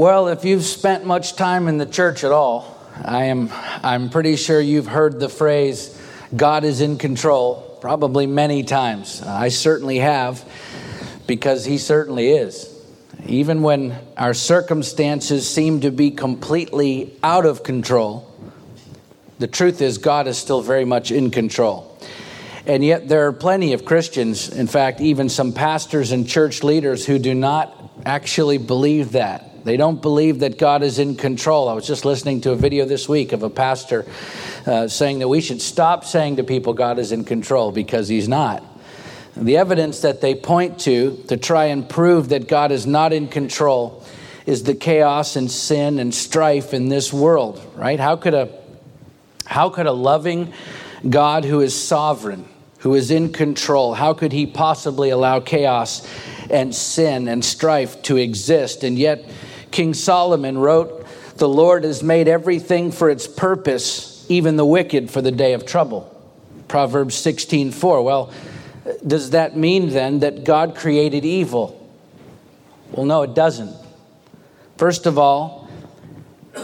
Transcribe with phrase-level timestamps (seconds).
[0.00, 3.50] Well, if you've spent much time in the church at all, I am
[3.82, 5.94] I'm pretty sure you've heard the phrase
[6.34, 9.20] God is in control probably many times.
[9.20, 10.42] I certainly have
[11.26, 12.74] because he certainly is.
[13.26, 18.26] Even when our circumstances seem to be completely out of control,
[19.38, 21.98] the truth is God is still very much in control.
[22.64, 27.04] And yet, there are plenty of Christians, in fact, even some pastors and church leaders,
[27.04, 27.76] who do not
[28.06, 29.49] actually believe that.
[29.64, 31.68] They don't believe that God is in control.
[31.68, 34.06] I was just listening to a video this week of a pastor
[34.66, 38.28] uh, saying that we should stop saying to people God is in control because he's
[38.28, 38.64] not.
[39.36, 43.28] The evidence that they point to to try and prove that God is not in
[43.28, 44.04] control
[44.46, 48.00] is the chaos and sin and strife in this world, right?
[48.00, 48.48] How could a
[49.46, 50.52] how could a loving
[51.08, 52.48] God who is sovereign,
[52.78, 56.06] who is in control, how could he possibly allow chaos
[56.50, 58.84] and sin and strife to exist?
[58.84, 59.24] And yet
[59.70, 61.06] King Solomon wrote,
[61.36, 65.66] The Lord has made everything for its purpose, even the wicked for the day of
[65.66, 66.16] trouble.
[66.68, 68.02] Proverbs 16 4.
[68.02, 68.32] Well,
[69.06, 71.76] does that mean then that God created evil?
[72.92, 73.74] Well, no, it doesn't.
[74.76, 75.68] First of all,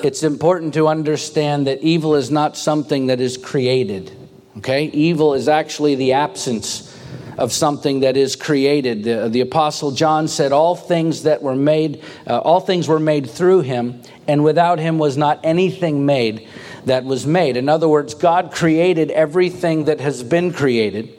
[0.03, 4.11] it's important to understand that evil is not something that is created.
[4.59, 4.85] Okay?
[4.87, 6.96] Evil is actually the absence
[7.39, 9.05] of something that is created.
[9.05, 13.29] The, the Apostle John said, All things that were made, uh, all things were made
[13.29, 16.49] through him, and without him was not anything made
[16.87, 17.57] that was made.
[17.57, 21.13] In other words, God created everything that has been created.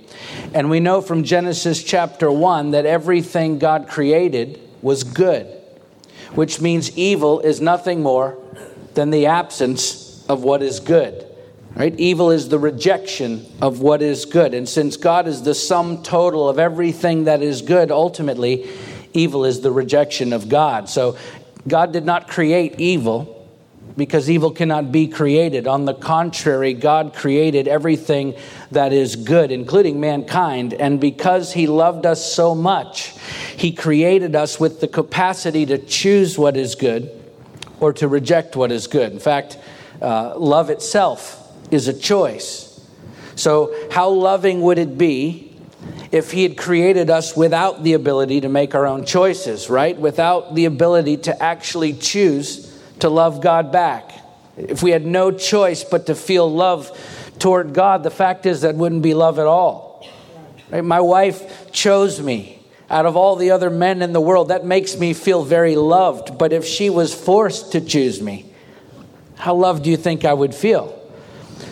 [0.53, 5.45] And we know from Genesis chapter 1 that everything God created was good,
[6.33, 8.37] which means evil is nothing more
[8.93, 11.26] than the absence of what is good.
[11.77, 11.93] Right?
[11.99, 14.55] Evil is the rejection of what is good.
[14.55, 18.67] And since God is the sum total of everything that is good, ultimately,
[19.13, 20.89] evil is the rejection of God.
[20.89, 21.19] So
[21.67, 23.47] God did not create evil
[23.95, 25.67] because evil cannot be created.
[25.67, 28.33] On the contrary, God created everything
[28.71, 30.73] that is good, including mankind.
[30.73, 33.13] And because He loved us so much,
[33.55, 37.11] He created us with the capacity to choose what is good
[37.79, 39.11] or to reject what is good.
[39.11, 39.59] In fact,
[40.01, 42.79] uh, love itself is a choice.
[43.35, 45.55] So, how loving would it be
[46.11, 49.97] if He had created us without the ability to make our own choices, right?
[49.97, 52.67] Without the ability to actually choose
[52.99, 54.11] to love God back.
[54.57, 56.91] If we had no choice but to feel love
[57.37, 60.07] toward God, the fact is that wouldn't be love at all.
[60.71, 60.83] Right?
[60.83, 64.47] My wife chose me out of all the other men in the world.
[64.47, 66.37] That makes me feel very loved.
[66.37, 68.51] But if she was forced to choose me,
[69.35, 70.96] how loved do you think I would feel?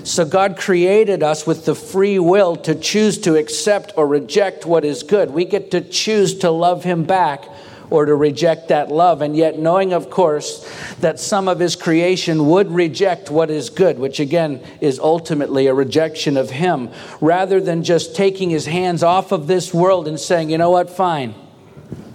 [0.06, 4.86] So God created us with the free will to choose to accept or reject what
[4.86, 5.32] is good.
[5.32, 7.46] We get to choose to love Him back
[7.90, 9.24] or to reject that love.
[9.24, 13.98] And yet, knowing, of course, that some of His creation would reject what is good,
[13.98, 19.32] which again is ultimately a rejection of Him, rather than just taking His hands off
[19.32, 21.34] of this world and saying, you know what, fine.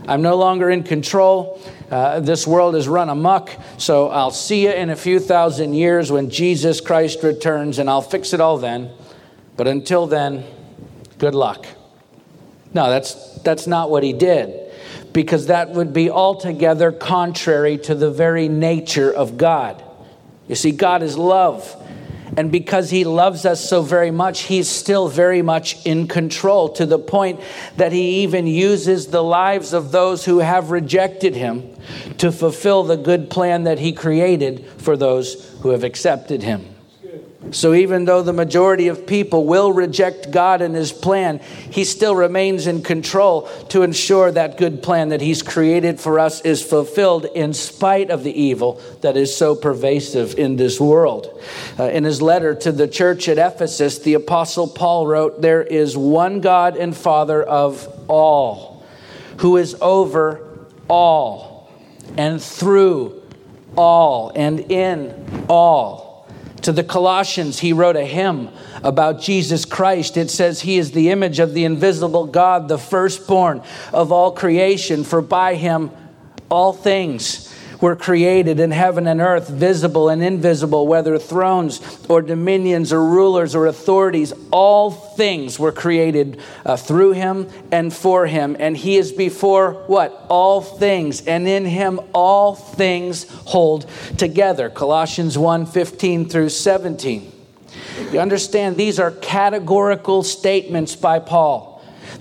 [0.07, 1.61] I'm no longer in control.
[1.91, 6.13] Uh, this world is run amok, so I'll see you in a few thousand years
[6.13, 8.93] when Jesus Christ returns, and I'll fix it all then.
[9.57, 10.45] But until then,
[11.19, 11.67] good luck.
[12.73, 14.73] No, that's, that's not what he did,
[15.13, 19.83] because that would be altogether contrary to the very nature of God.
[20.47, 21.77] You see, God is love.
[22.37, 26.87] And because he loves us so very much, he's still very much in control to
[26.87, 27.41] the point
[27.77, 31.75] that he even uses the lives of those who have rejected him
[32.19, 36.65] to fulfill the good plan that he created for those who have accepted him.
[37.53, 41.39] So even though the majority of people will reject God and his plan,
[41.71, 46.43] he still remains in control to ensure that good plan that he's created for us
[46.43, 51.43] is fulfilled in spite of the evil that is so pervasive in this world.
[51.79, 55.97] Uh, in his letter to the church at Ephesus, the apostle Paul wrote, There is
[55.97, 58.85] one God and Father of all,
[59.39, 60.47] who is over
[60.89, 61.73] all
[62.19, 63.23] and through
[63.77, 66.10] all and in all
[66.63, 68.49] to the Colossians, he wrote a hymn
[68.83, 70.17] about Jesus Christ.
[70.17, 73.63] It says, He is the image of the invisible God, the firstborn
[73.93, 75.91] of all creation, for by him
[76.51, 82.93] all things were created in heaven and earth, visible and invisible, whether thrones or dominions
[82.93, 88.57] or rulers or authorities, all things were created uh, through him and for him.
[88.59, 90.27] And he is before what?
[90.29, 91.27] All things.
[91.27, 93.89] And in him all things hold
[94.19, 94.69] together.
[94.69, 97.33] Colossians 1 15 through 17.
[98.13, 101.70] You understand, these are categorical statements by Paul.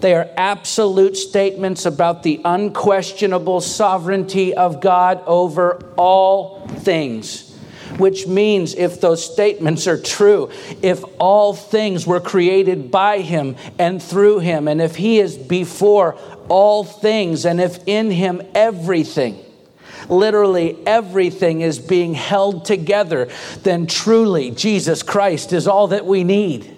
[0.01, 7.45] They are absolute statements about the unquestionable sovereignty of God over all things.
[7.97, 10.51] Which means, if those statements are true,
[10.81, 16.13] if all things were created by Him and through Him, and if He is before
[16.47, 19.43] all things, and if in Him everything,
[20.07, 23.27] literally everything is being held together,
[23.63, 26.77] then truly Jesus Christ is all that we need.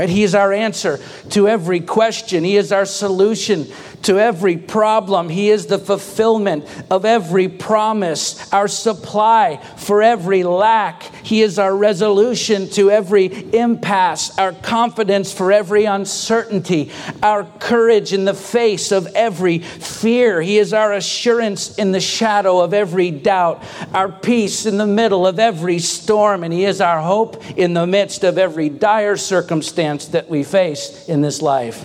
[0.00, 0.98] And he is our answer
[1.30, 2.42] to every question.
[2.42, 3.66] He is our solution
[4.02, 5.28] to every problem.
[5.28, 11.02] He is the fulfillment of every promise, our supply for every lack.
[11.24, 16.90] He is our resolution to every impasse, our confidence for every uncertainty,
[17.22, 20.40] our courage in the face of every fear.
[20.40, 23.62] He is our assurance in the shadow of every doubt,
[23.92, 27.86] our peace in the middle of every storm, and He is our hope in the
[27.86, 31.84] midst of every dire circumstance that we face in this life.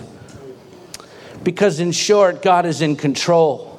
[1.46, 3.72] Because, in short, God is in control.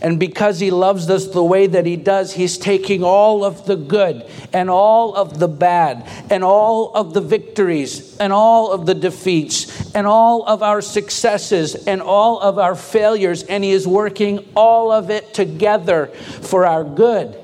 [0.00, 3.74] And because He loves us the way that He does, He's taking all of the
[3.74, 8.94] good and all of the bad and all of the victories and all of the
[8.94, 14.48] defeats and all of our successes and all of our failures, and He is working
[14.54, 16.06] all of it together
[16.42, 17.36] for our good.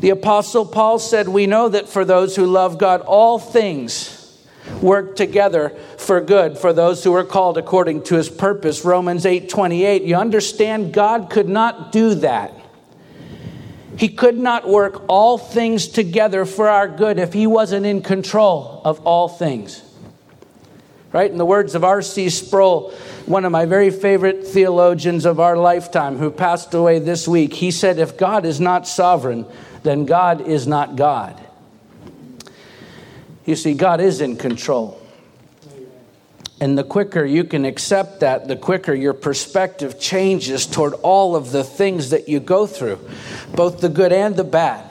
[0.00, 4.21] The Apostle Paul said, We know that for those who love God, all things
[4.80, 8.84] work together for good for those who are called according to his purpose.
[8.84, 12.54] Romans 8 28 you understand god could not do that.
[13.96, 18.80] He could not work all things together for our good if he wasn't in control
[18.84, 19.82] of all things.
[21.12, 21.30] Right?
[21.30, 22.94] In the words of r.c sproul
[23.26, 27.70] one of my very favorite theologians of our lifetime who passed away this week he
[27.70, 29.46] said if god is not sovereign
[29.84, 31.40] then god is not god
[33.44, 35.00] you see, God is in control.
[36.60, 41.50] And the quicker you can accept that, the quicker your perspective changes toward all of
[41.50, 43.00] the things that you go through,
[43.52, 44.88] both the good and the bad.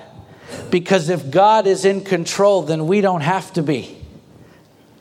[0.69, 3.97] Because if God is in control, then we don't have to be.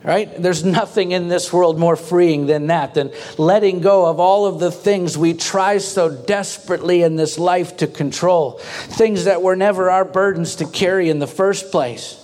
[0.01, 0.33] Right?
[0.41, 4.61] There's nothing in this world more freeing than that, than letting go of all of
[4.61, 9.91] the things we try so desperately in this life to control, things that were never
[9.91, 12.20] our burdens to carry in the first place.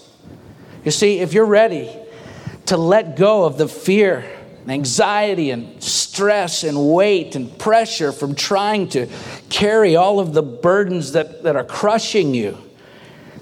[0.84, 1.90] You see, if you're ready
[2.68, 4.26] to let go of the fear
[4.62, 9.08] and anxiety and stress and weight and pressure from trying to
[9.50, 12.58] carry all of the burdens that, that are crushing you,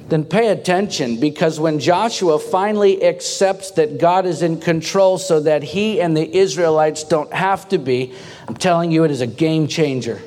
[0.08, 5.64] then pay attention because when Joshua finally accepts that God is in control so that
[5.64, 8.14] he and the Israelites don't have to be,
[8.48, 10.22] I'm telling you, it is a game changer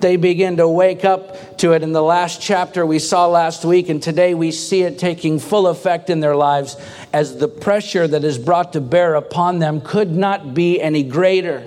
[0.00, 1.82] they begin to wake up to it.
[1.82, 5.66] In the last chapter we saw last week, and today we see it taking full
[5.66, 6.76] effect in their lives
[7.12, 11.66] as the pressure that is brought to bear upon them could not be any greater.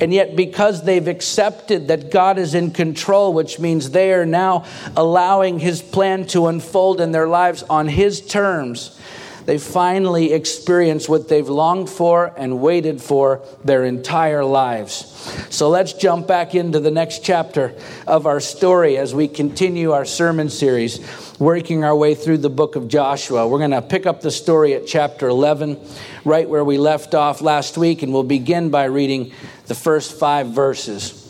[0.00, 4.64] And yet, because they've accepted that God is in control, which means they are now
[4.96, 8.98] allowing His plan to unfold in their lives on His terms,
[9.44, 15.08] they finally experience what they've longed for and waited for their entire lives.
[15.50, 17.74] So let's jump back into the next chapter
[18.06, 21.00] of our story as we continue our sermon series,
[21.38, 23.46] working our way through the book of Joshua.
[23.46, 25.78] We're going to pick up the story at chapter 11,
[26.24, 29.32] right where we left off last week, and we'll begin by reading
[29.66, 31.21] the first five verses.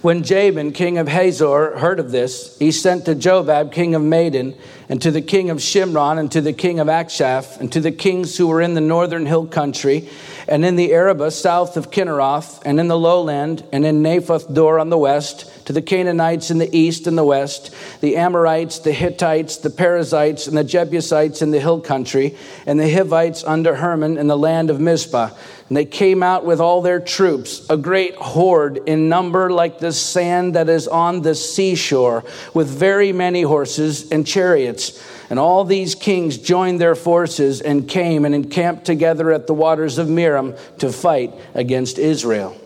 [0.00, 4.56] When Jabin, king of Hazor, heard of this, he sent to Jobab, king of Madon,
[4.88, 7.90] and to the king of Shimron, and to the king of Achshaph, and to the
[7.90, 10.08] kings who were in the northern hill country,
[10.46, 14.78] and in the Arabah south of Kinneroth, and in the lowland, and in Naphoth Dor
[14.78, 18.90] on the west, to the Canaanites in the east and the west, the Amorites, the
[18.90, 24.16] Hittites, the Perizzites, and the Jebusites in the hill country, and the Hivites under Hermon
[24.16, 25.28] in the land of Mizpah.
[25.68, 29.92] And they came out with all their troops, a great horde in number like the
[29.92, 35.04] sand that is on the seashore, with very many horses and chariots.
[35.28, 39.98] And all these kings joined their forces and came and encamped together at the waters
[39.98, 42.56] of Merom to fight against Israel.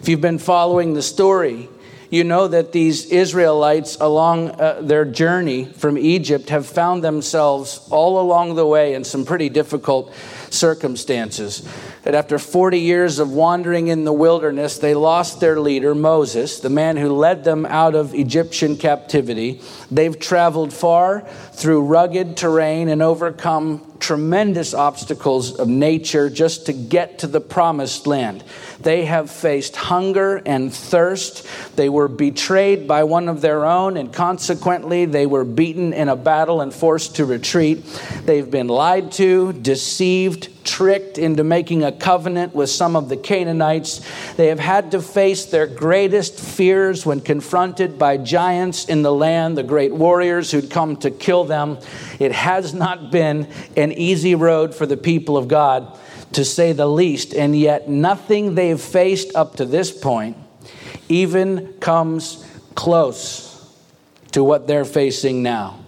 [0.00, 1.68] If you've been following the story,
[2.10, 8.20] you know that these Israelites, along uh, their journey from Egypt, have found themselves all
[8.20, 10.12] along the way in some pretty difficult
[10.50, 11.68] circumstances.
[12.02, 16.70] That after 40 years of wandering in the wilderness, they lost their leader, Moses, the
[16.70, 19.60] man who led them out of Egyptian captivity.
[19.90, 27.20] They've traveled far through rugged terrain and overcome tremendous obstacles of nature just to get
[27.20, 28.44] to the promised land.
[28.80, 31.46] They have faced hunger and thirst.
[31.76, 36.16] They were betrayed by one of their own, and consequently, they were beaten in a
[36.16, 37.82] battle and forced to retreat.
[38.26, 44.00] They've been lied to, deceived, tricked into making a covenant with some of the Canaanites.
[44.36, 49.56] They have had to face their greatest fears when confronted by giants in the land,
[49.56, 51.78] the great warriors who'd come to kill them.
[52.18, 55.98] It has not been an easy road for the people of God,
[56.32, 60.36] to say the least, and yet nothing they've faced up to this point
[61.08, 62.44] even comes
[62.74, 63.50] close
[64.32, 65.83] to what they're facing now.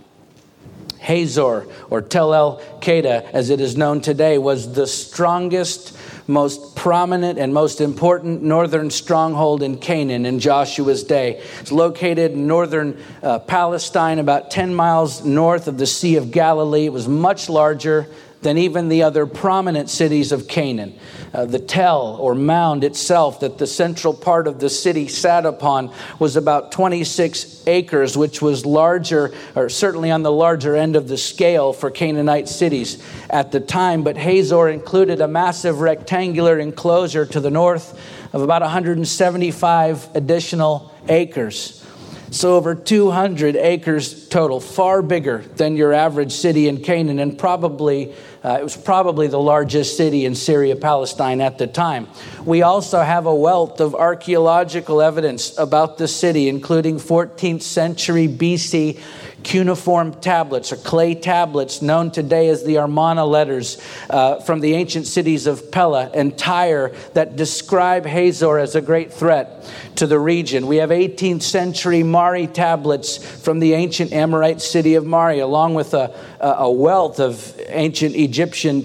[1.06, 5.96] Hazor, or Tel El Keda, as it is known today, was the strongest,
[6.26, 11.40] most prominent, and most important northern stronghold in Canaan in Joshua's day.
[11.60, 16.86] It's located in northern uh, Palestine, about 10 miles north of the Sea of Galilee.
[16.86, 18.08] It was much larger
[18.46, 20.96] than even the other prominent cities of Canaan.
[21.34, 25.92] Uh, the tell or mound itself that the central part of the city sat upon
[26.20, 31.18] was about 26 acres, which was larger, or certainly on the larger end of the
[31.18, 34.04] scale for Canaanite cities at the time.
[34.04, 38.00] But Hazor included a massive rectangular enclosure to the north
[38.32, 41.84] of about 175 additional acres.
[42.30, 48.14] So, over 200 acres total, far bigger than your average city in Canaan, and probably
[48.46, 52.06] uh, it was probably the largest city in Syria, Palestine at the time.
[52.44, 59.00] We also have a wealth of archaeological evidence about the city, including 14th century BC
[59.42, 65.06] cuneiform tablets or clay tablets known today as the Armana letters uh, from the ancient
[65.06, 70.66] cities of Pella and Tyre that describe Hazor as a great threat to the region.
[70.66, 75.94] We have 18th century Mari tablets from the ancient Amorite city of Mari, along with
[75.94, 78.35] a, a wealth of ancient Egyptian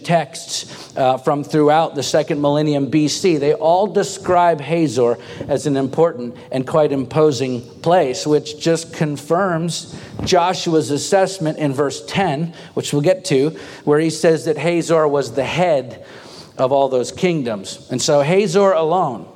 [0.03, 3.39] texts uh, from throughout the second millennium BC.
[3.39, 5.17] They all describe Hazor
[5.47, 12.53] as an important and quite imposing place, which just confirms Joshua's assessment in verse 10,
[12.73, 13.51] which we'll get to,
[13.83, 16.05] where he says that Hazor was the head
[16.57, 17.87] of all those kingdoms.
[17.91, 19.27] And so Hazor alone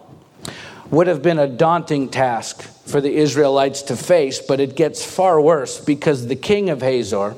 [0.91, 5.41] would have been a daunting task for the Israelites to face, but it gets far
[5.41, 7.35] worse because the king of Hazor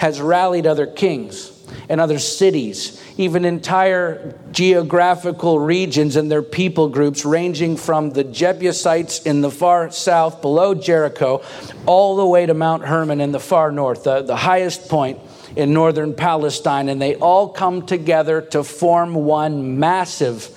[0.00, 1.52] has rallied other kings
[1.88, 9.22] and other cities, even entire geographical regions and their people groups, ranging from the Jebusites
[9.22, 11.42] in the far south below Jericho
[11.86, 15.18] all the way to Mount Hermon in the far north, the, the highest point
[15.56, 16.88] in northern Palestine.
[16.88, 20.48] And they all come together to form one massive,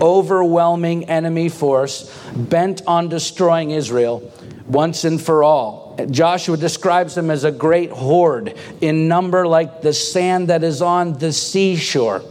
[0.00, 4.32] overwhelming enemy force bent on destroying Israel
[4.66, 5.85] once and for all.
[6.10, 11.18] Joshua describes them as a great horde in number like the sand that is on
[11.18, 12.22] the seashore.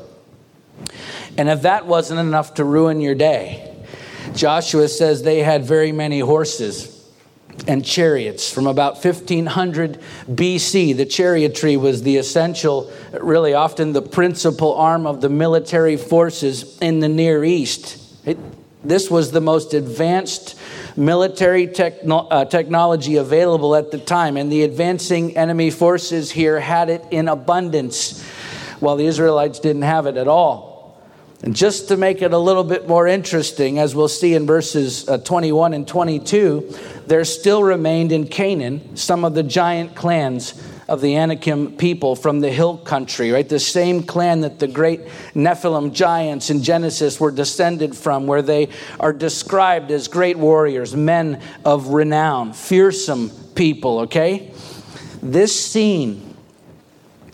[1.38, 3.76] And if that wasn't enough to ruin your day,
[4.34, 6.92] Joshua says they had very many horses
[7.68, 8.52] and chariots.
[8.52, 15.22] From about 1500 BC, the chariotry was the essential, really often the principal arm of
[15.22, 18.02] the military forces in the Near East.
[18.26, 18.38] It,
[18.84, 20.58] this was the most advanced
[20.98, 26.90] military techno- uh, technology available at the time, and the advancing enemy forces here had
[26.90, 28.24] it in abundance,
[28.80, 30.76] while the Israelites didn't have it at all.
[31.44, 35.08] And just to make it a little bit more interesting, as we'll see in verses
[35.08, 36.76] uh, 21 and 22,
[37.08, 40.54] there still remained in Canaan some of the giant clans
[40.88, 43.48] of the Anakim people from the hill country, right?
[43.48, 45.02] The same clan that the great
[45.34, 51.42] Nephilim giants in Genesis were descended from, where they are described as great warriors, men
[51.64, 54.52] of renown, fearsome people, okay?
[55.22, 56.36] This scene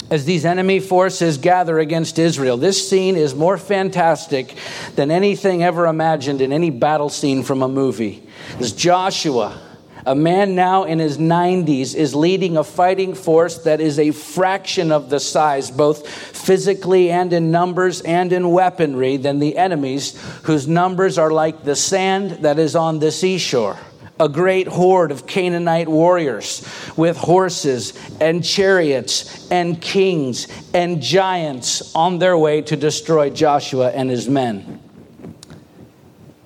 [0.10, 2.58] as these enemy forces gather against Israel.
[2.58, 4.56] This scene is more fantastic
[4.96, 8.28] than anything ever imagined in any battle scene from a movie.
[8.60, 9.58] As Joshua,
[10.06, 14.92] a man now in his 90s, is leading a fighting force that is a fraction
[14.92, 20.68] of the size, both physically and in numbers and in weaponry, than the enemies, whose
[20.68, 23.78] numbers are like the sand that is on the seashore
[24.22, 26.64] a great horde of Canaanite warriors
[26.96, 34.12] with horses and chariots and kings and giants on their way to destroy Joshua and
[34.12, 34.80] his men.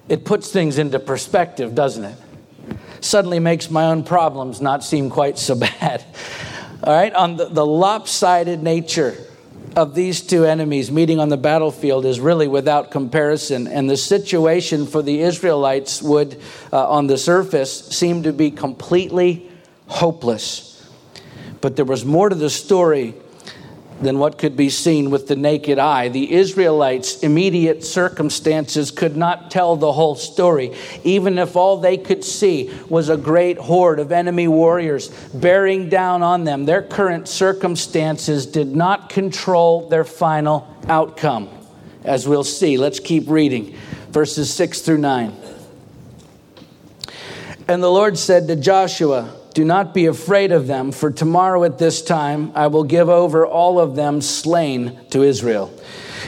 [0.07, 2.17] It puts things into perspective, doesn't it?
[3.01, 6.03] Suddenly makes my own problems not seem quite so bad.
[6.83, 9.17] All right, on the, the lopsided nature
[9.75, 13.67] of these two enemies meeting on the battlefield is really without comparison.
[13.67, 16.39] And the situation for the Israelites would,
[16.71, 19.49] uh, on the surface, seem to be completely
[19.87, 20.71] hopeless.
[21.59, 23.15] But there was more to the story
[24.01, 26.09] than what could be seen with the naked eye.
[26.09, 32.23] The Israelites' immediate circumstances could not tell the whole story, even if all they could
[32.23, 36.65] see was a great horde of enemy warriors bearing down on them.
[36.65, 41.49] Their current circumstances did not control their final outcome,
[42.03, 42.77] as we'll see.
[42.77, 43.75] Let's keep reading
[44.09, 45.33] verses 6 through 9.
[47.67, 51.77] And the Lord said to Joshua, do not be afraid of them, for tomorrow at
[51.77, 55.73] this time I will give over all of them slain to Israel.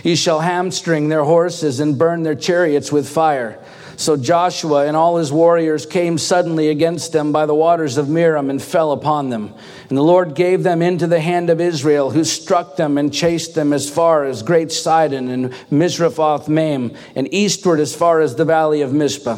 [0.02, 3.62] You shall hamstring their horses and burn their chariots with fire.
[3.98, 8.50] So Joshua and all his warriors came suddenly against them by the waters of Merom
[8.50, 9.54] and fell upon them.
[9.90, 13.56] And the Lord gave them into the hand of Israel, who struck them and chased
[13.56, 18.44] them as far as Great Sidon and Misrephoth Maim, and eastward as far as the
[18.44, 19.38] valley of Mizpah.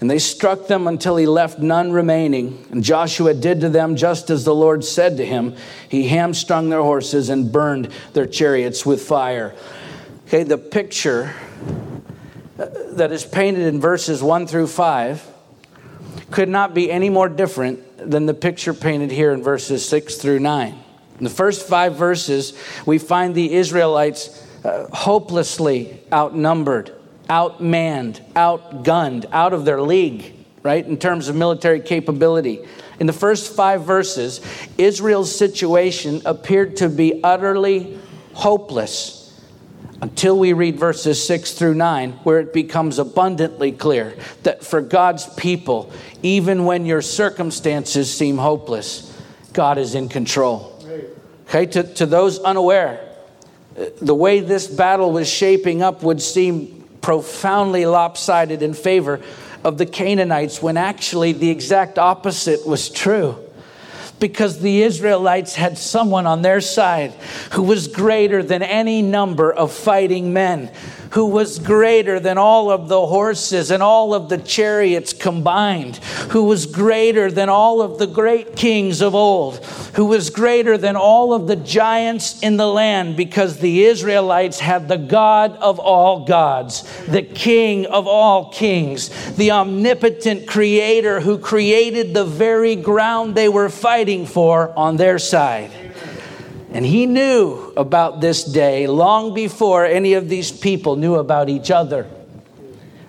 [0.00, 2.64] And they struck them until he left none remaining.
[2.70, 5.56] And Joshua did to them just as the Lord said to him.
[5.88, 9.52] He hamstrung their horses and burned their chariots with fire.
[10.28, 11.34] Okay, the picture
[12.56, 15.26] uh, that is painted in verses 1 through 5
[16.30, 20.38] could not be any more different than the picture painted here in verses 6 through
[20.40, 20.74] 9.
[21.18, 26.92] In the first five verses, we find the Israelites uh, hopelessly outnumbered,
[27.28, 32.60] outmanned, outgunned, out of their league, right, in terms of military capability.
[33.00, 34.40] In the first five verses,
[34.76, 37.98] Israel's situation appeared to be utterly
[38.34, 39.17] hopeless
[40.00, 45.26] until we read verses 6 through 9, where it becomes abundantly clear that for God's
[45.34, 49.04] people, even when your circumstances seem hopeless,
[49.52, 50.74] God is in control.
[51.48, 53.04] Okay, to, to those unaware,
[54.00, 59.20] the way this battle was shaping up would seem profoundly lopsided in favor
[59.64, 63.47] of the Canaanites when actually the exact opposite was true
[64.20, 67.12] because the Israelites had someone on their side
[67.52, 70.70] who was greater than any number of fighting men,
[71.12, 75.96] who was greater than all of the horses and all of the chariots combined,
[76.30, 80.96] who was greater than all of the great kings of old, who was greater than
[80.96, 86.26] all of the giants in the land, because the Israelites had the God of all
[86.26, 93.48] gods, the King of all kings, the omnipotent creator who created the very ground they
[93.48, 95.70] were fighting for on their side.
[96.72, 101.70] And he knew about this day long before any of these people knew about each
[101.70, 102.06] other.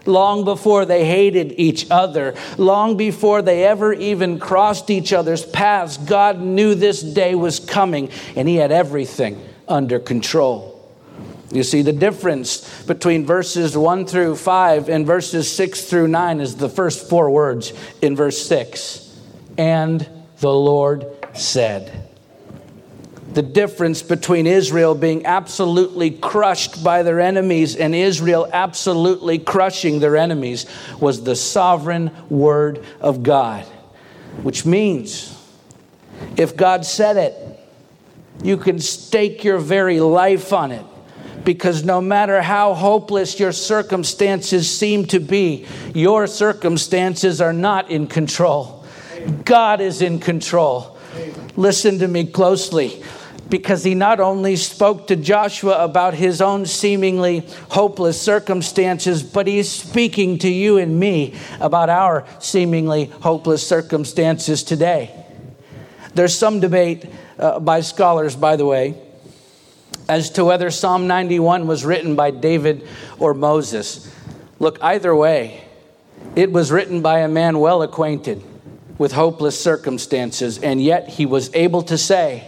[0.05, 5.97] Long before they hated each other, long before they ever even crossed each other's paths,
[5.97, 10.75] God knew this day was coming and He had everything under control.
[11.51, 16.55] You see, the difference between verses 1 through 5 and verses 6 through 9 is
[16.55, 19.17] the first four words in verse 6.
[19.57, 20.07] And
[20.39, 22.10] the Lord said
[23.34, 30.17] the difference between Israel being absolutely crushed by their enemies and Israel absolutely crushing their
[30.17, 30.65] enemies
[30.99, 33.65] was the sovereign word of God.
[34.41, 35.38] Which means
[36.38, 37.60] if God said it,
[38.43, 40.86] you can stake your very life on it.
[41.43, 48.08] Because no matter how hopeless your circumstances seem to be, your circumstances are not in
[48.08, 48.78] control.
[49.43, 50.97] God is in control.
[51.55, 53.03] Listen to me closely
[53.49, 59.69] because he not only spoke to Joshua about his own seemingly hopeless circumstances, but he's
[59.69, 65.25] speaking to you and me about our seemingly hopeless circumstances today.
[66.13, 67.05] There's some debate
[67.38, 69.01] uh, by scholars, by the way,
[70.08, 74.13] as to whether Psalm 91 was written by David or Moses.
[74.60, 75.63] Look, either way,
[76.36, 78.43] it was written by a man well acquainted
[78.99, 82.47] with hopeless circumstances, and yet he was able to say,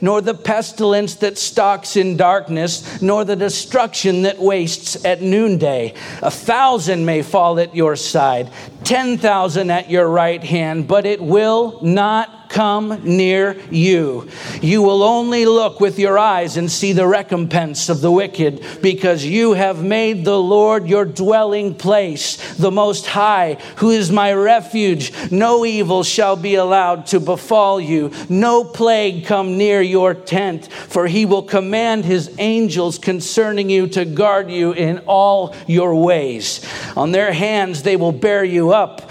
[0.00, 5.94] nor the pestilence that stalks in darkness, nor the destruction that wastes at noonday.
[6.22, 8.50] A thousand may fall at your side,
[8.84, 14.28] ten thousand at your right hand, but it will not come near you.
[14.60, 19.24] You will only look with your eyes and see the recompense of the wicked, because
[19.24, 25.12] you have made the Lord your dwelling place, the Most High, who is my refuge.
[25.32, 31.06] No evil shall be allowed to befall you, no plague come near your tent, for
[31.06, 36.60] he will command his angels concerning you to guard you in all your ways.
[36.96, 39.10] On their hands they will bear you up,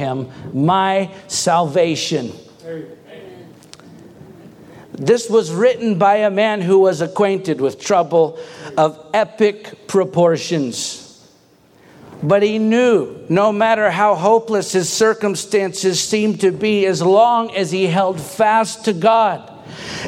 [0.00, 2.32] him my salvation.
[4.92, 8.38] This was written by a man who was acquainted with trouble
[8.76, 11.06] of epic proportions.
[12.22, 17.70] But he knew no matter how hopeless his circumstances seemed to be, as long as
[17.70, 19.49] he held fast to God,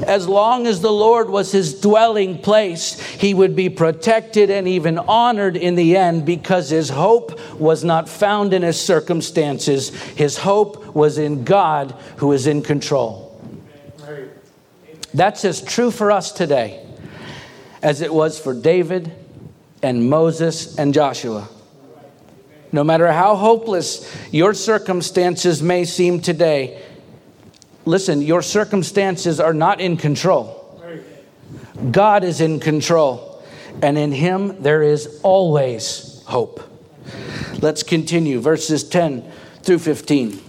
[0.07, 4.98] as long as the Lord was his dwelling place, he would be protected and even
[4.98, 9.90] honored in the end because his hope was not found in his circumstances.
[10.12, 13.29] His hope was in God who is in control.
[15.14, 16.85] That's as true for us today
[17.83, 19.12] as it was for David
[19.83, 21.48] and Moses and Joshua.
[22.70, 26.83] No matter how hopeless your circumstances may seem today,
[27.85, 30.59] listen, your circumstances are not in control.
[31.90, 33.42] God is in control,
[33.83, 36.61] and in Him there is always hope.
[37.61, 39.31] Let's continue, verses 10
[39.62, 40.40] through 15.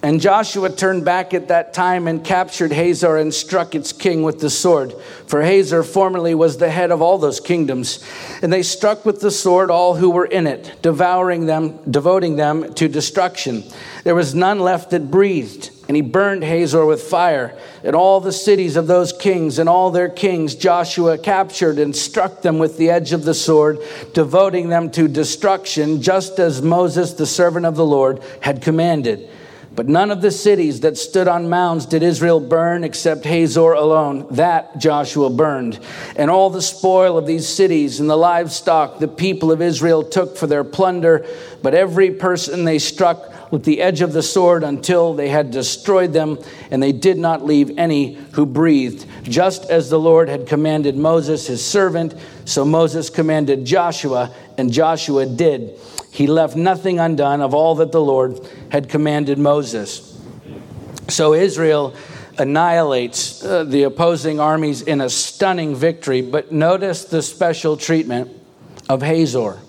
[0.00, 4.38] And Joshua turned back at that time and captured Hazor and struck its king with
[4.38, 4.94] the sword.
[5.26, 8.04] For Hazor formerly was the head of all those kingdoms.
[8.40, 12.74] And they struck with the sword all who were in it, devouring them, devoting them
[12.74, 13.64] to destruction.
[14.04, 15.70] There was none left that breathed.
[15.88, 17.58] And he burned Hazor with fire.
[17.82, 22.42] And all the cities of those kings and all their kings Joshua captured and struck
[22.42, 23.80] them with the edge of the sword,
[24.14, 29.28] devoting them to destruction, just as Moses, the servant of the Lord, had commanded.
[29.78, 34.26] But none of the cities that stood on mounds did Israel burn except Hazor alone.
[34.32, 35.78] That Joshua burned.
[36.16, 40.36] And all the spoil of these cities and the livestock the people of Israel took
[40.36, 41.24] for their plunder,
[41.62, 46.12] but every person they struck with the edge of the sword until they had destroyed
[46.12, 46.40] them,
[46.72, 49.06] and they did not leave any who breathed.
[49.22, 55.24] Just as the Lord had commanded Moses, his servant, so Moses commanded Joshua, and Joshua
[55.24, 55.78] did
[56.18, 58.40] he left nothing undone of all that the Lord
[58.72, 60.20] had commanded Moses.
[61.06, 61.94] So Israel
[62.36, 68.32] annihilates uh, the opposing armies in a stunning victory, but notice the special treatment
[68.88, 69.60] of Hazor.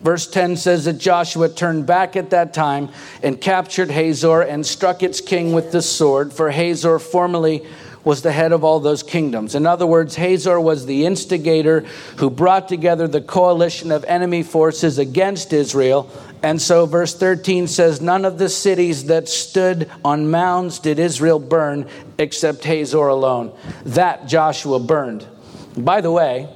[0.00, 2.88] Verse 10 says that Joshua turned back at that time
[3.22, 7.66] and captured Hazor and struck its king with the sword, for Hazor formerly
[8.04, 9.54] was the head of all those kingdoms.
[9.54, 11.80] In other words, Hazor was the instigator
[12.16, 16.10] who brought together the coalition of enemy forces against Israel.
[16.42, 21.38] And so, verse 13 says, None of the cities that stood on mounds did Israel
[21.38, 23.56] burn except Hazor alone.
[23.84, 25.26] That Joshua burned.
[25.76, 26.48] By the way,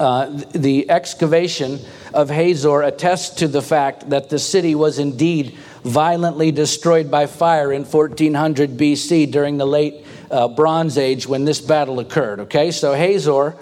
[0.00, 1.78] uh, the excavation
[2.14, 7.72] of Hazor attests to the fact that the city was indeed violently destroyed by fire
[7.72, 12.40] in 1400 BC during the late uh, Bronze Age when this battle occurred.
[12.40, 13.56] Okay, so Hazor,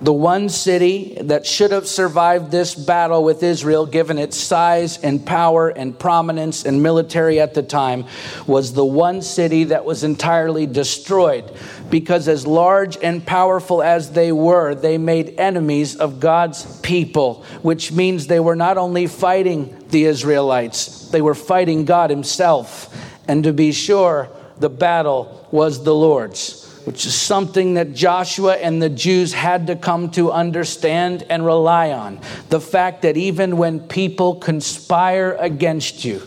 [0.00, 5.24] the one city that should have survived this battle with Israel, given its size and
[5.24, 8.04] power and prominence and military at the time,
[8.46, 11.50] was the one city that was entirely destroyed.
[11.88, 17.90] Because, as large and powerful as they were, they made enemies of God's people, which
[17.90, 22.94] means they were not only fighting the Israelites, they were fighting God Himself.
[23.28, 28.80] And to be sure, the battle was the Lord's, which is something that Joshua and
[28.80, 32.20] the Jews had to come to understand and rely on.
[32.48, 36.22] The fact that even when people conspire against you,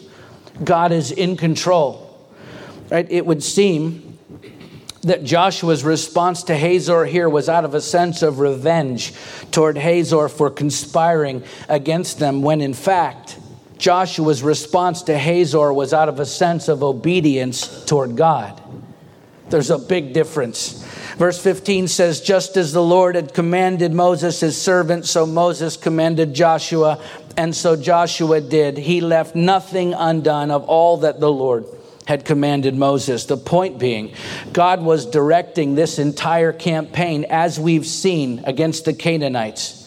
[0.63, 2.05] God is in control.
[2.89, 3.09] Right?
[3.09, 4.17] It would seem
[5.03, 9.13] that Joshua's response to Hazor here was out of a sense of revenge
[9.51, 13.38] toward Hazor for conspiring against them, when in fact,
[13.79, 18.61] Joshua's response to Hazor was out of a sense of obedience toward God.
[19.49, 20.83] There's a big difference.
[21.17, 26.33] Verse 15 says, Just as the Lord had commanded Moses, his servant, so Moses commanded
[26.33, 27.01] Joshua,
[27.37, 28.77] and so Joshua did.
[28.77, 31.65] He left nothing undone of all that the Lord
[32.05, 33.25] had commanded Moses.
[33.25, 34.13] The point being,
[34.51, 39.78] God was directing this entire campaign, as we've seen, against the Canaanites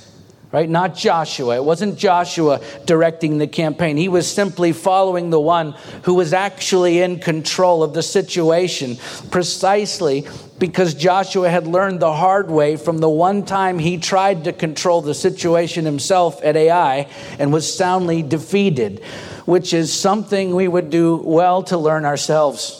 [0.52, 0.68] right?
[0.68, 1.56] Not Joshua.
[1.56, 3.96] It wasn't Joshua directing the campaign.
[3.96, 8.98] He was simply following the one who was actually in control of the situation,
[9.30, 10.26] precisely
[10.58, 15.00] because Joshua had learned the hard way from the one time he tried to control
[15.00, 19.02] the situation himself at Ai and was soundly defeated,
[19.46, 22.78] which is something we would do well to learn ourselves.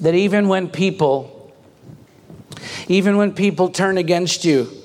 [0.00, 1.36] That even when people
[2.88, 4.79] even when people turn against you,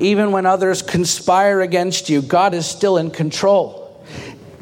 [0.00, 3.82] even when others conspire against you, God is still in control.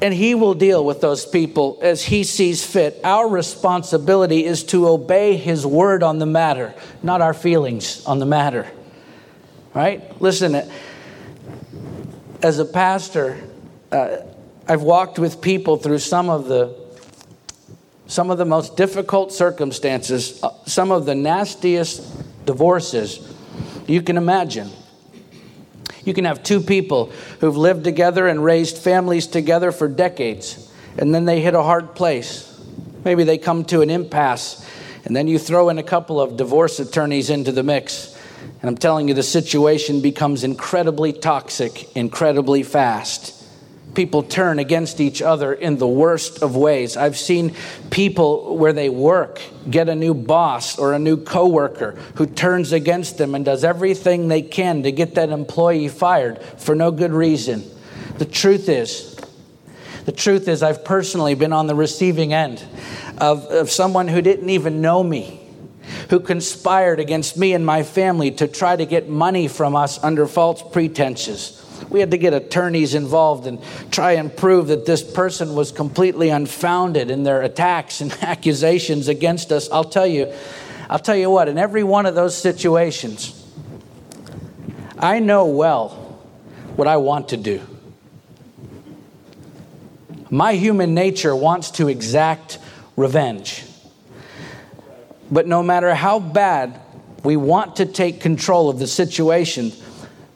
[0.01, 3.01] And He will deal with those people as He sees fit.
[3.05, 8.27] Our responsibility is to obey His word on the matter, not our feelings on the
[8.27, 8.67] matter.
[9.75, 10.21] Right?
[10.21, 10.69] Listen,
[12.43, 13.39] as a pastor,
[13.91, 14.19] uh,
[14.69, 16.81] I've walked with people through some of the
[18.07, 22.05] some of the most difficult circumstances, uh, some of the nastiest
[22.45, 23.35] divorces
[23.87, 24.71] you can imagine.
[26.05, 31.15] You can have two people who've lived together and raised families together for decades, and
[31.15, 32.49] then they hit a hard place.
[33.05, 34.67] Maybe they come to an impasse,
[35.05, 38.19] and then you throw in a couple of divorce attorneys into the mix.
[38.61, 43.42] And I'm telling you, the situation becomes incredibly toxic, incredibly fast
[43.95, 46.97] people turn against each other in the worst of ways.
[46.97, 47.55] I've seen
[47.91, 53.19] people where they work get a new boss or a new coworker who turns against
[53.19, 57.65] them and does everything they can to get that employee fired for no good reason.
[58.19, 59.19] The truth is,
[60.05, 62.65] the truth is, I've personally been on the receiving end
[63.19, 65.42] of, of someone who didn't even know me
[66.11, 70.27] who conspired against me and my family to try to get money from us under
[70.27, 71.59] false pretenses.
[71.89, 73.59] We had to get attorneys involved and
[73.91, 79.53] try and prove that this person was completely unfounded in their attacks and accusations against
[79.53, 79.71] us.
[79.71, 80.33] I'll tell you,
[80.89, 83.39] I'll tell you what, in every one of those situations,
[84.99, 85.91] I know well
[86.77, 87.61] what I want to do.
[90.31, 92.59] My human nature wants to exact
[92.97, 93.65] revenge.
[95.33, 96.79] But no matter how bad
[97.25, 99.73] we want to take control of the situation,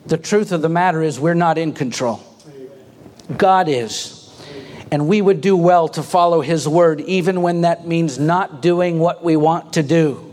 [0.06, 2.22] the truth of the matter is, we're not in control.
[3.36, 4.14] God is.
[4.90, 8.98] And we would do well to follow His word, even when that means not doing
[8.98, 10.25] what we want to do.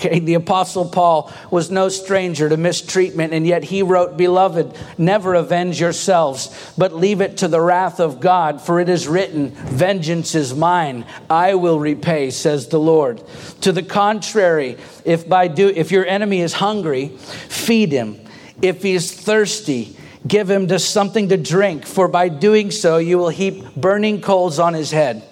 [0.00, 5.34] Okay, the Apostle Paul was no stranger to mistreatment, and yet he wrote, Beloved, never
[5.34, 10.34] avenge yourselves, but leave it to the wrath of God, for it is written, Vengeance
[10.34, 13.22] is mine, I will repay, says the Lord.
[13.60, 18.18] To the contrary, if by do if your enemy is hungry, feed him.
[18.62, 23.18] If he is thirsty, give him to something to drink, for by doing so you
[23.18, 25.24] will heap burning coals on his head.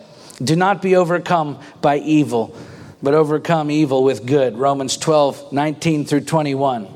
[0.42, 2.54] Do not be overcome by evil,
[3.02, 4.56] but overcome evil with good.
[4.56, 6.88] Romans 12, 19 through 21.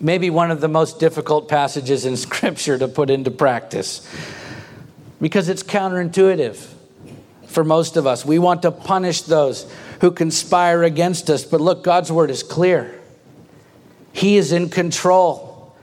[0.00, 4.08] Maybe one of the most difficult passages in Scripture to put into practice
[5.20, 6.56] because it's counterintuitive
[7.46, 8.24] for most of us.
[8.24, 9.70] We want to punish those
[10.00, 13.00] who conspire against us, but look, God's word is clear.
[14.12, 15.74] He is in control,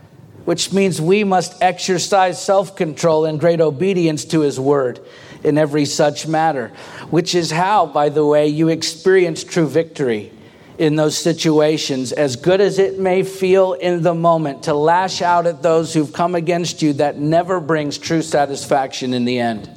[0.46, 5.00] which means we must exercise self control and great obedience to His word
[5.44, 6.70] in every such matter,
[7.10, 10.32] which is how, by the way, you experience true victory
[10.78, 15.46] in those situations, as good as it may feel in the moment, to lash out
[15.46, 19.70] at those who've come against you, that never brings true satisfaction in the end.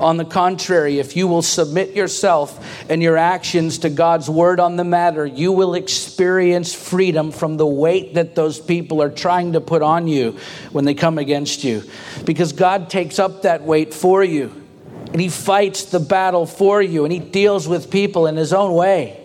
[0.00, 4.76] On the contrary, if you will submit yourself and your actions to God's word on
[4.76, 9.60] the matter, you will experience freedom from the weight that those people are trying to
[9.60, 10.36] put on you
[10.72, 11.84] when they come against you.
[12.24, 14.63] Because God takes up that weight for you
[15.14, 18.74] and He fights the battle for you and He deals with people in His own
[18.74, 19.24] way.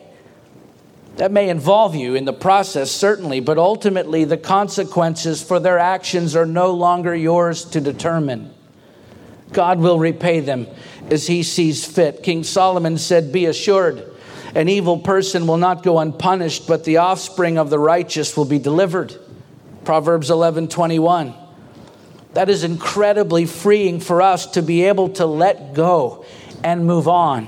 [1.15, 6.36] That may involve you in the process, certainly, but ultimately the consequences for their actions
[6.36, 8.54] are no longer yours to determine.
[9.52, 10.67] God will repay them
[11.10, 12.21] as he sees fit.
[12.21, 14.15] King Solomon said, Be assured,
[14.54, 18.60] an evil person will not go unpunished, but the offspring of the righteous will be
[18.60, 19.19] delivered.
[19.86, 21.34] Proverbs 11 21.
[22.33, 26.25] That is incredibly freeing for us to be able to let go
[26.63, 27.47] and move on.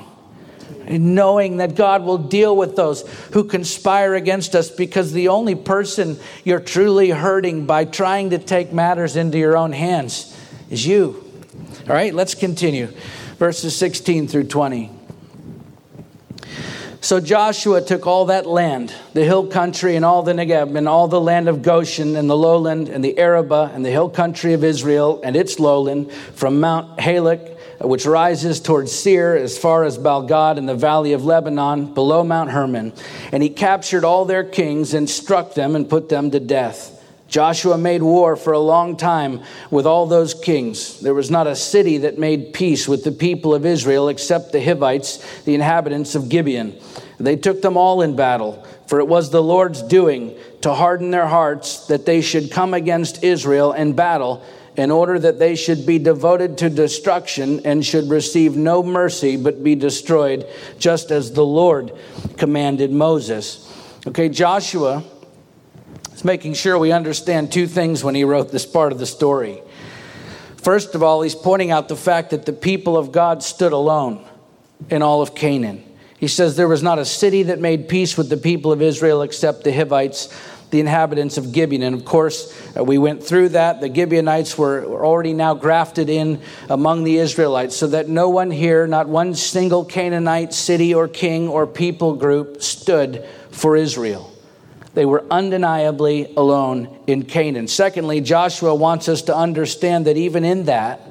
[0.88, 6.20] Knowing that God will deal with those who conspire against us because the only person
[6.44, 10.36] you're truly hurting by trying to take matters into your own hands
[10.70, 11.24] is you.
[11.88, 12.88] All right, let's continue.
[13.38, 15.01] Verses 16 through 20.
[17.04, 21.08] So Joshua took all that land, the hill country and all the Negeb, and all
[21.08, 24.64] the land of Goshen and the lowland and the Arabah and the hill country of
[24.64, 30.60] Israel and its lowland, from Mount Halak which rises towards Seir as far as Baal-gad
[30.60, 32.94] in the valley of Lebanon, below Mount Hermon.
[33.32, 37.01] And he captured all their kings and struck them and put them to death.
[37.32, 41.00] Joshua made war for a long time with all those kings.
[41.00, 44.62] There was not a city that made peace with the people of Israel except the
[44.62, 46.76] Hivites, the inhabitants of Gibeon.
[47.22, 51.28] They took them all in battle, for it was the Lord's doing to harden their
[51.28, 54.44] hearts that they should come against Israel in battle,
[54.76, 59.64] in order that they should be devoted to destruction and should receive no mercy but
[59.64, 60.46] be destroyed,
[60.80, 61.94] just as the Lord
[62.36, 63.72] commanded Moses.
[64.06, 65.02] Okay, Joshua
[66.22, 69.60] is making sure we understand two things when he wrote this part of the story.
[70.58, 74.24] First of all, he's pointing out the fact that the people of God stood alone
[74.92, 75.84] in all of Canaan.
[76.20, 79.24] He says there was not a city that made peace with the people of Israel
[79.24, 80.30] except the Hivites,
[80.70, 81.82] the inhabitants of Gibeon.
[81.82, 83.82] And of course, uh, we went through that.
[83.82, 88.52] The Gibeonites were, were already now grafted in among the Israelites, so that no one
[88.52, 94.31] here, not one single Canaanite city or king or people group, stood for Israel.
[94.94, 97.68] They were undeniably alone in Canaan.
[97.68, 101.02] Secondly, Joshua wants us to understand that even in that,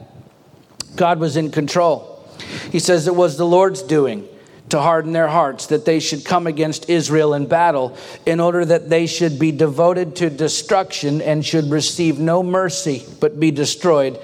[0.97, 2.29] God was in control.
[2.71, 4.29] He says it was the Lord's doing
[4.69, 8.89] to harden their hearts, that they should come against Israel in battle, in order that
[8.89, 14.19] they should be devoted to destruction and should receive no mercy, but be destroyed,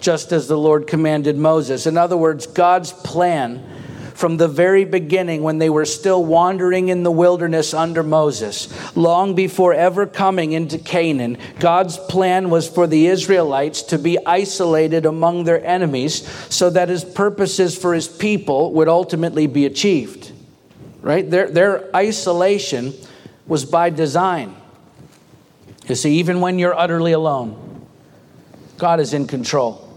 [0.00, 1.86] just as the Lord commanded Moses.
[1.86, 3.62] In other words, God's plan
[4.20, 9.34] from the very beginning when they were still wandering in the wilderness under Moses, long
[9.34, 15.44] before ever coming into Canaan, God's plan was for the Israelites to be isolated among
[15.44, 20.32] their enemies so that his purposes for his people would ultimately be achieved.
[21.00, 21.28] Right?
[21.28, 22.92] Their, their isolation
[23.46, 24.54] was by design.
[25.88, 27.86] You see, even when you're utterly alone,
[28.76, 29.89] God is in control.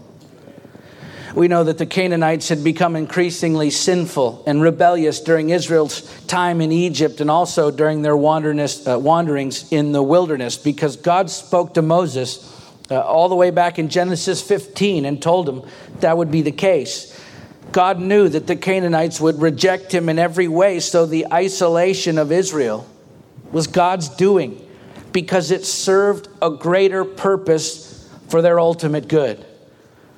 [1.34, 6.70] We know that the Canaanites had become increasingly sinful and rebellious during Israel's time in
[6.70, 12.52] Egypt and also during their uh, wanderings in the wilderness because God spoke to Moses
[12.88, 15.62] uh, all the way back in Genesis 15 and told him
[15.98, 17.20] that would be the case.
[17.72, 22.30] God knew that the Canaanites would reject him in every way, so the isolation of
[22.30, 22.86] Israel
[23.50, 24.64] was God's doing
[25.10, 29.44] because it served a greater purpose for their ultimate good.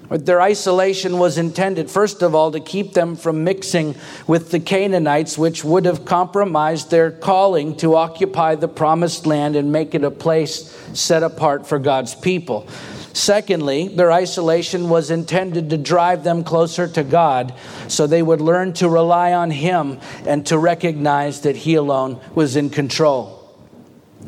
[0.09, 5.37] Their isolation was intended, first of all, to keep them from mixing with the Canaanites,
[5.37, 10.11] which would have compromised their calling to occupy the promised land and make it a
[10.11, 12.69] place set apart for God's people.
[13.15, 17.55] Secondly, their isolation was intended to drive them closer to God
[17.89, 22.57] so they would learn to rely on Him and to recognize that He alone was
[22.57, 23.33] in control.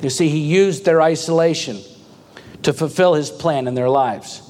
[0.02, 1.80] You see, He used their isolation
[2.62, 4.47] to fulfill His plan in their lives.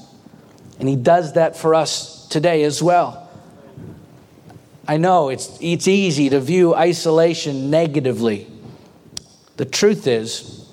[0.79, 3.29] And He does that for us today as well.
[4.87, 8.47] I know it's, it's easy to view isolation negatively.
[9.57, 10.67] The truth is,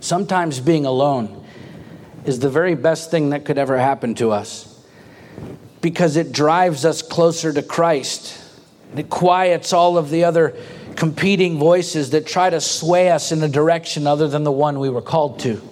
[0.00, 1.44] sometimes being alone
[2.24, 4.66] is the very best thing that could ever happen to us
[5.80, 8.36] because it drives us closer to Christ.
[8.96, 10.56] It quiets all of the other
[10.96, 14.90] competing voices that try to sway us in a direction other than the one we
[14.90, 15.62] were called to.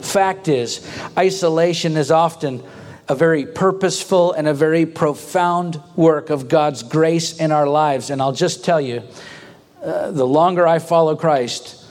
[0.00, 0.86] Fact is,
[1.16, 2.62] isolation is often
[3.08, 8.08] a very purposeful and a very profound work of God's grace in our lives.
[8.08, 9.02] And I'll just tell you,
[9.82, 11.84] uh, the longer I follow Christ,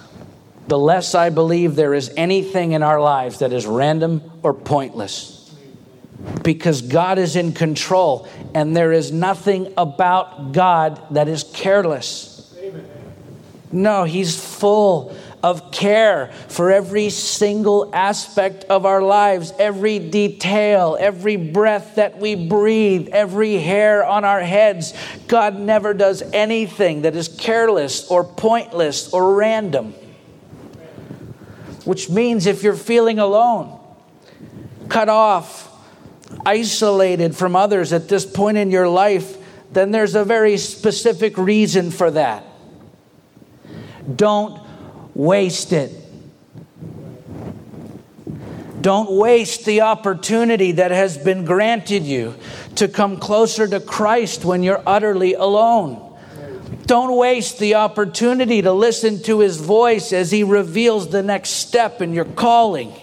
[0.67, 5.35] the less I believe there is anything in our lives that is random or pointless.
[6.43, 12.53] Because God is in control, and there is nothing about God that is careless.
[13.71, 21.37] No, He's full of care for every single aspect of our lives, every detail, every
[21.37, 24.93] breath that we breathe, every hair on our heads.
[25.27, 29.93] God never does anything that is careless or pointless or random.
[31.85, 33.79] Which means if you're feeling alone,
[34.89, 35.67] cut off,
[36.45, 39.37] isolated from others at this point in your life,
[39.71, 42.43] then there's a very specific reason for that.
[44.15, 44.61] Don't
[45.19, 45.91] waste it.
[48.79, 52.35] Don't waste the opportunity that has been granted you
[52.75, 56.05] to come closer to Christ when you're utterly alone.
[56.85, 62.01] Don't waste the opportunity to listen to his voice as he reveals the next step
[62.01, 62.93] in your calling.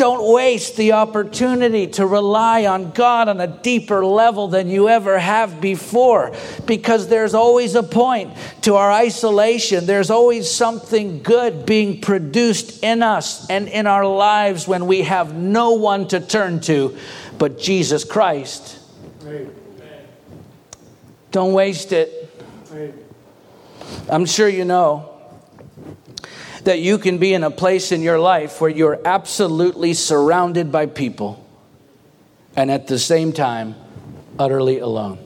[0.00, 5.18] Don't waste the opportunity to rely on God on a deeper level than you ever
[5.18, 6.34] have before
[6.64, 8.32] because there's always a point
[8.62, 9.84] to our isolation.
[9.84, 15.34] There's always something good being produced in us and in our lives when we have
[15.34, 16.96] no one to turn to
[17.36, 18.78] but Jesus Christ.
[21.30, 22.40] Don't waste it.
[24.08, 25.09] I'm sure you know
[26.64, 30.86] that you can be in a place in your life where you're absolutely surrounded by
[30.86, 31.44] people
[32.56, 33.74] and at the same time
[34.38, 35.18] utterly alone.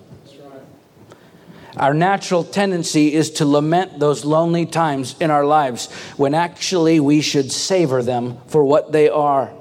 [1.77, 7.21] Our natural tendency is to lament those lonely times in our lives when actually we
[7.21, 9.53] should savor them for what they are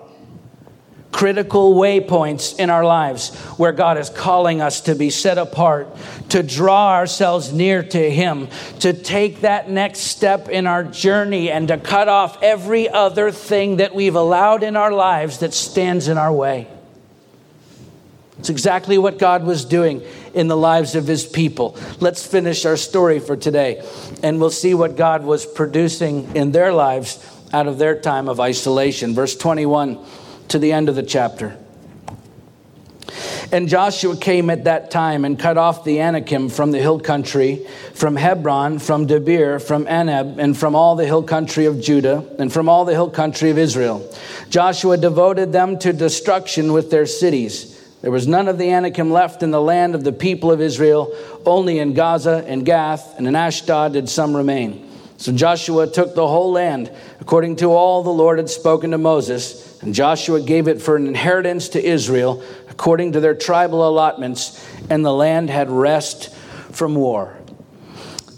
[1.13, 5.87] critical waypoints in our lives where God is calling us to be set apart,
[6.29, 8.49] to draw ourselves near to Him,
[8.79, 13.77] to take that next step in our journey, and to cut off every other thing
[13.77, 16.67] that we've allowed in our lives that stands in our way.
[18.39, 20.01] It's exactly what God was doing
[20.33, 21.77] in the lives of His people.
[21.99, 23.87] Let's finish our story for today,
[24.23, 28.39] and we'll see what God was producing in their lives out of their time of
[28.39, 29.13] isolation.
[29.13, 30.03] Verse 21
[30.49, 31.57] to the end of the chapter.
[33.53, 37.67] And Joshua came at that time and cut off the Anakim from the hill country,
[37.93, 42.51] from Hebron, from Debir, from Anab, and from all the hill country of Judah, and
[42.51, 44.11] from all the hill country of Israel.
[44.49, 47.79] Joshua devoted them to destruction with their cities.
[48.01, 51.15] There was none of the Anakim left in the land of the people of Israel,
[51.45, 54.89] only in Gaza and Gath, and in Ashdod did some remain.
[55.17, 59.72] So Joshua took the whole land, according to all the Lord had spoken to Moses
[59.83, 65.05] and Joshua gave it for an inheritance to Israel according to their tribal allotments, and
[65.05, 66.33] the land had rest
[66.71, 67.37] from war.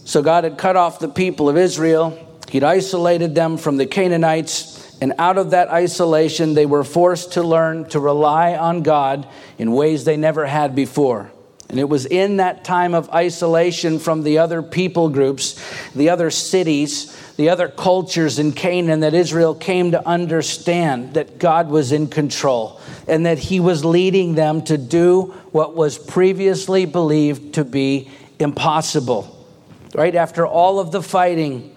[0.06, 4.98] So God had cut off the people of Israel, He'd isolated them from the Canaanites,
[5.02, 9.28] and out of that isolation, they were forced to learn to rely on God
[9.58, 11.32] in ways they never had before.
[11.70, 15.60] And it was in that time of isolation from the other people groups,
[15.94, 21.70] the other cities, the other cultures in Canaan that Israel came to understand that God
[21.70, 27.56] was in control and that he was leading them to do what was previously believed
[27.56, 28.10] to be
[28.40, 29.32] impossible.
[29.94, 31.75] Right after all of the fighting,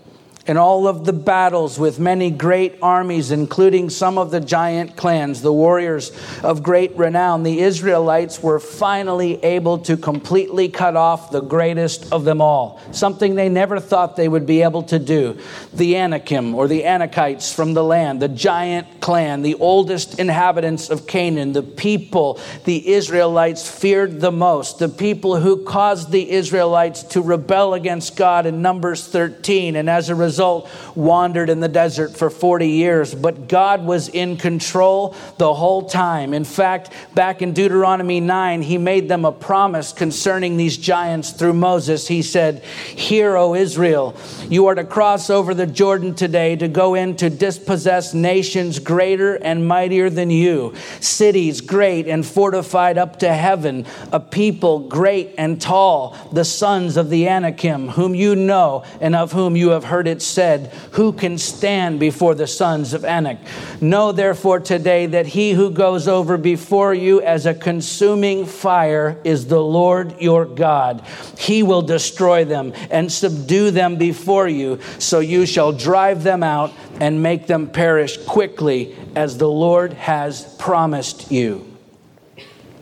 [0.49, 5.43] in all of the battles with many great armies, including some of the giant clans,
[5.43, 6.11] the warriors
[6.43, 12.25] of great renown, the Israelites were finally able to completely cut off the greatest of
[12.25, 15.39] them all, something they never thought they would be able to do.
[15.75, 21.07] The Anakim, or the Anakites from the land, the giant clan, the oldest inhabitants of
[21.07, 27.21] Canaan, the people the Israelites feared the most, the people who caused the Israelites to
[27.21, 32.17] rebel against God in Numbers 13, and as a result, result, wandered in the desert
[32.17, 33.13] for 40 years.
[33.13, 36.33] But God was in control the whole time.
[36.33, 41.55] In fact, back in Deuteronomy 9, he made them a promise concerning these giants through
[41.55, 42.07] Moses.
[42.07, 44.15] He said, Hear, O Israel,
[44.49, 49.35] you are to cross over the Jordan today to go in to dispossess nations greater
[49.35, 55.61] and mightier than you, cities great and fortified up to heaven, a people great and
[55.61, 60.07] tall, the sons of the Anakim, whom you know and of whom you have heard
[60.07, 63.39] it said, Who can stand before the sons of Anak?
[63.81, 69.47] Know therefore today that he who goes over before you as a consuming fire is
[69.47, 71.05] the Lord your God.
[71.39, 76.73] He will destroy them and subdue them before you, so you shall drive them out
[77.01, 81.65] and make them perish quickly as the Lord has promised you.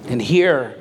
[0.08, 0.80] And here,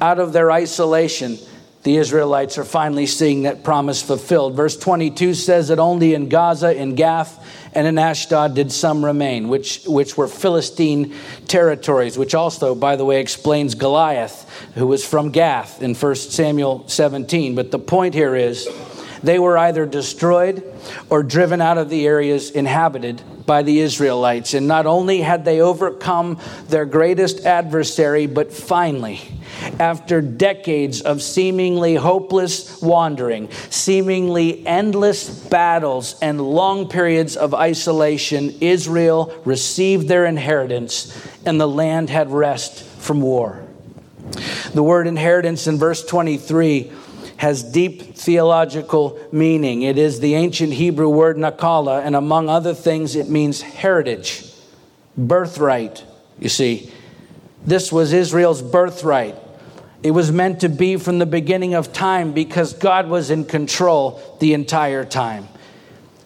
[0.00, 1.38] out of their isolation,
[1.82, 4.54] the Israelites are finally seeing that promise fulfilled.
[4.54, 9.48] Verse 22 says that only in Gaza, in Gath, and in Ashdod did some remain,
[9.48, 11.14] which, which were Philistine
[11.48, 16.86] territories, which also, by the way, explains Goliath, who was from Gath in 1 Samuel
[16.88, 17.54] 17.
[17.54, 18.68] But the point here is
[19.22, 20.64] they were either destroyed
[21.10, 24.54] or driven out of the areas inhabited by the Israelites.
[24.54, 29.20] And not only had they overcome their greatest adversary, but finally,
[29.78, 39.32] after decades of seemingly hopeless wandering, seemingly endless battles, and long periods of isolation, Israel
[39.44, 43.62] received their inheritance and the land had rest from war.
[44.72, 46.90] The word inheritance in verse 23
[47.42, 49.82] has deep theological meaning.
[49.82, 54.48] It is the ancient Hebrew word nakala, and among other things, it means heritage,
[55.18, 56.04] birthright.
[56.38, 56.92] You see,
[57.66, 59.34] this was Israel's birthright.
[60.04, 64.22] It was meant to be from the beginning of time because God was in control
[64.38, 65.48] the entire time.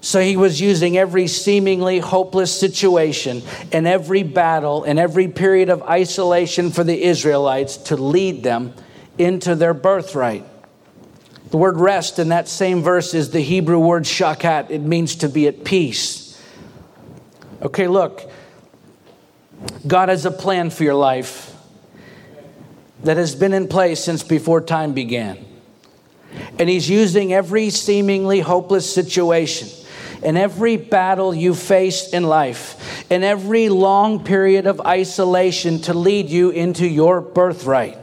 [0.02, 3.40] So he was using every seemingly hopeless situation
[3.72, 8.74] and every battle and every period of isolation for the Israelites to lead them
[9.16, 10.44] into their birthright.
[11.56, 14.68] The word rest in that same verse is the Hebrew word shakat.
[14.68, 16.38] It means to be at peace.
[17.62, 18.30] Okay, look,
[19.86, 21.56] God has a plan for your life.
[23.04, 25.38] that has been in place since before time began.
[26.58, 29.68] And He's using every seemingly hopeless situation
[30.22, 36.28] in every battle you face in life, in every long period of isolation to lead
[36.28, 37.96] you into your birthright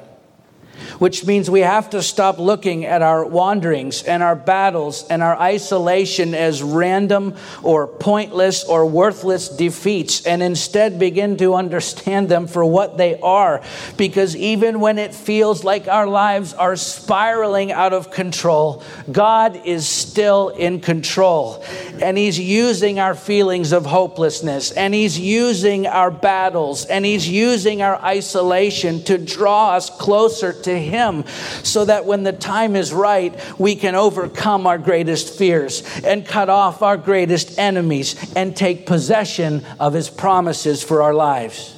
[0.99, 5.35] which means we have to stop looking at our wanderings and our battles and our
[5.39, 12.65] isolation as random or pointless or worthless defeats and instead begin to understand them for
[12.65, 13.61] what they are.
[13.97, 19.87] Because even when it feels like our lives are spiraling out of control, God is
[19.87, 21.63] still in control.
[22.01, 27.81] And He's using our feelings of hopelessness, and He's using our battles, and He's using
[27.81, 31.25] our isolation to draw us closer to him
[31.63, 36.49] so that when the time is right, we can overcome our greatest fears and cut
[36.49, 41.75] off our greatest enemies and take possession of His promises for our lives.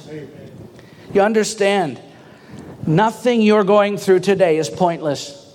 [1.12, 2.00] You understand?
[2.86, 5.46] Nothing you're going through today is pointless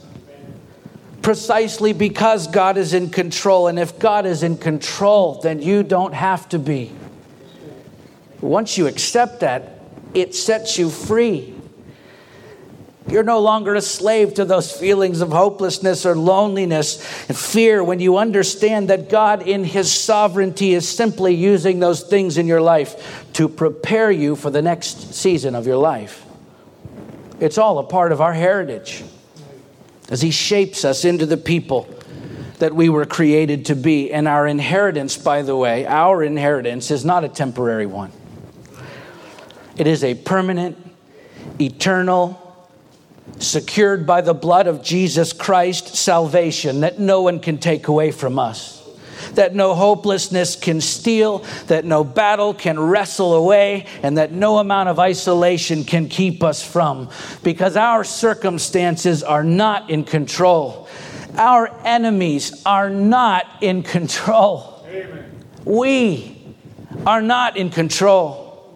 [1.22, 3.68] precisely because God is in control.
[3.68, 6.92] And if God is in control, then you don't have to be.
[8.42, 9.80] Once you accept that,
[10.14, 11.56] it sets you free.
[13.08, 16.98] You're no longer a slave to those feelings of hopelessness or loneliness
[17.28, 22.38] and fear when you understand that God, in His sovereignty, is simply using those things
[22.38, 26.26] in your life to prepare you for the next season of your life.
[27.40, 29.04] It's all a part of our heritage
[30.10, 31.90] as He shapes us into the people
[32.60, 34.14] that we were created to be.
[34.14, 38.12] And our inheritance, by the way, our inheritance is not a temporary one,
[39.76, 40.78] it is a permanent,
[41.60, 42.41] eternal,
[43.40, 48.40] secured by the blood of Jesus Christ salvation that no one can take away from
[48.40, 48.78] us.
[49.34, 54.90] That no hopelessness can steal, that no battle can wrestle away, and that no amount
[54.90, 57.10] of isolation can keep us from.
[57.44, 60.88] Because our circumstances are not in control.
[61.36, 64.86] Our enemies are not in control.
[64.88, 65.46] Amen.
[65.64, 66.56] We
[67.06, 68.76] are not in control.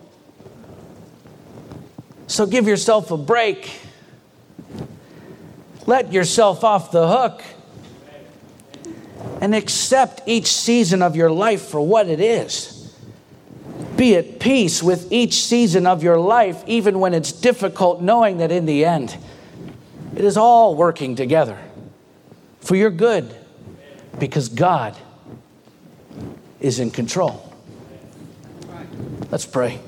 [2.28, 3.82] So give yourself a break
[5.86, 7.44] let yourself off the hook
[9.42, 12.94] and accept each season of your life for what it is.
[13.96, 18.52] Be at peace with each season of your life, even when it's difficult, knowing that
[18.52, 19.18] in the end,
[20.16, 21.58] it is all working together
[22.62, 23.34] for your good
[24.20, 24.96] because God
[26.60, 27.42] is in control.
[29.30, 29.80] Let's pray.